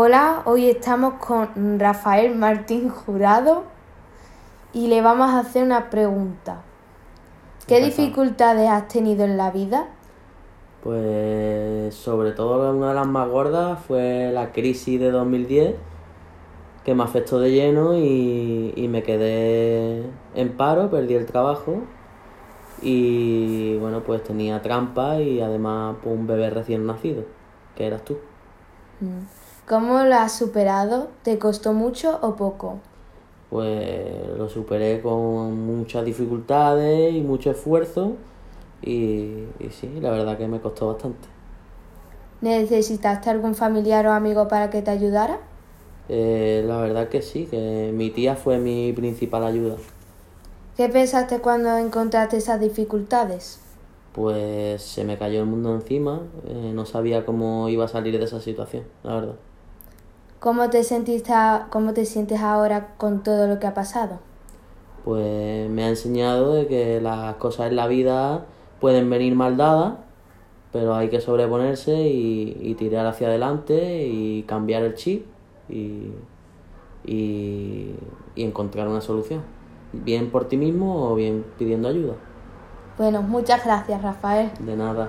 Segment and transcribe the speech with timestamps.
[0.00, 3.64] Hola, hoy estamos con Rafael Martín Jurado
[4.72, 6.62] y le vamos a hacer una pregunta.
[7.66, 9.88] ¿Qué dificultades has tenido en la vida?
[10.84, 15.74] Pues sobre todo una de las más gordas fue la crisis de 2010
[16.84, 20.04] que me afectó de lleno y, me quedé
[20.36, 21.80] en paro, perdí el trabajo
[22.82, 27.24] y bueno pues tenía trampa y además pues, un bebé recién nacido,
[27.74, 28.16] que eras tú.
[29.00, 29.47] Mm.
[29.68, 31.10] ¿Cómo lo has superado?
[31.22, 32.80] ¿Te costó mucho o poco?
[33.50, 38.12] Pues lo superé con muchas dificultades y mucho esfuerzo
[38.82, 41.28] y, y sí, la verdad que me costó bastante.
[42.40, 45.38] ¿Necesitaste algún familiar o amigo para que te ayudara?
[46.08, 49.76] Eh, la verdad que sí, que mi tía fue mi principal ayuda.
[50.76, 53.60] ¿Qué pensaste cuando encontraste esas dificultades?
[54.12, 58.24] Pues se me cayó el mundo encima, eh, no sabía cómo iba a salir de
[58.24, 59.34] esa situación, la verdad.
[60.40, 61.32] ¿Cómo te, sentiste,
[61.70, 64.20] ¿Cómo te sientes ahora con todo lo que ha pasado?
[65.04, 68.44] Pues me ha enseñado de que las cosas en la vida
[68.80, 69.94] pueden venir mal dadas,
[70.72, 75.26] pero hay que sobreponerse y, tirar hacia adelante y cambiar el chip
[75.68, 76.12] y,
[77.04, 77.96] y,
[78.36, 79.42] y encontrar una solución,
[79.92, 82.14] bien por ti mismo o bien pidiendo ayuda.
[82.96, 84.50] Bueno, muchas gracias Rafael.
[84.60, 85.08] De nada.